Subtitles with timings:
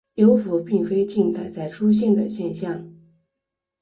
[0.15, 2.89] 幽浮并非近代才出现的现象。